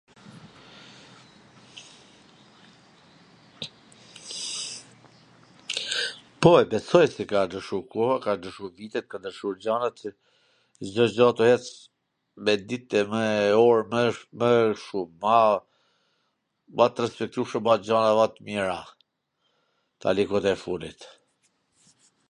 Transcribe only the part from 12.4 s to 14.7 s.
me dit e me or mw